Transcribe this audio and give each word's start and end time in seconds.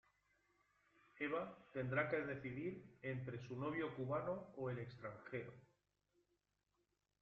Eva 1.27 1.41
tendrá 1.75 2.07
que 2.09 2.23
decidir 2.31 2.73
entre 3.03 3.37
su 3.45 3.55
novio 3.55 3.95
cubano 3.95 4.49
o 4.57 4.71
el 4.71 4.79
extranjero. 4.79 5.53